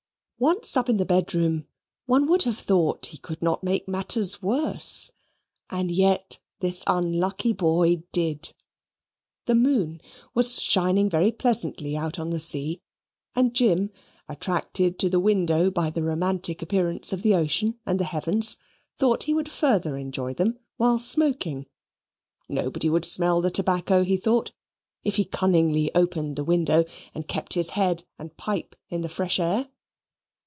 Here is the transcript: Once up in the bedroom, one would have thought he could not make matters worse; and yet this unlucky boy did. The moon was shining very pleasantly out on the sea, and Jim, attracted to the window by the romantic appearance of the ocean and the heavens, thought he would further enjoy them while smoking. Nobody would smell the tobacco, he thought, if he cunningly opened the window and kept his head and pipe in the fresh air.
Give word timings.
Once 0.41 0.75
up 0.75 0.89
in 0.89 0.97
the 0.97 1.05
bedroom, 1.05 1.67
one 2.07 2.25
would 2.27 2.41
have 2.41 2.57
thought 2.57 3.05
he 3.05 3.17
could 3.19 3.39
not 3.43 3.61
make 3.63 3.87
matters 3.87 4.41
worse; 4.41 5.11
and 5.69 5.91
yet 5.91 6.39
this 6.61 6.83
unlucky 6.87 7.53
boy 7.53 7.97
did. 8.11 8.51
The 9.45 9.53
moon 9.53 10.01
was 10.33 10.59
shining 10.59 11.11
very 11.11 11.31
pleasantly 11.31 11.95
out 11.95 12.17
on 12.17 12.31
the 12.31 12.39
sea, 12.39 12.81
and 13.35 13.53
Jim, 13.53 13.91
attracted 14.27 14.97
to 14.97 15.09
the 15.11 15.19
window 15.19 15.69
by 15.69 15.91
the 15.91 16.01
romantic 16.01 16.63
appearance 16.63 17.13
of 17.13 17.21
the 17.21 17.35
ocean 17.35 17.77
and 17.85 17.99
the 17.99 18.05
heavens, 18.05 18.57
thought 18.97 19.21
he 19.25 19.35
would 19.35 19.47
further 19.47 19.95
enjoy 19.95 20.33
them 20.33 20.57
while 20.75 20.97
smoking. 20.97 21.67
Nobody 22.49 22.89
would 22.89 23.05
smell 23.05 23.41
the 23.41 23.51
tobacco, 23.51 24.03
he 24.03 24.17
thought, 24.17 24.53
if 25.03 25.17
he 25.17 25.23
cunningly 25.23 25.91
opened 25.93 26.35
the 26.35 26.43
window 26.43 26.83
and 27.13 27.27
kept 27.27 27.53
his 27.53 27.69
head 27.69 28.05
and 28.17 28.35
pipe 28.37 28.75
in 28.89 29.01
the 29.01 29.07
fresh 29.07 29.39
air. 29.39 29.69